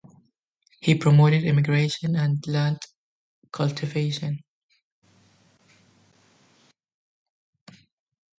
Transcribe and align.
He 0.79 0.95
promoted 0.97 1.43
immigration 1.43 2.15
and 2.15 2.39
land 2.47 2.79
cultivation. 3.51 4.43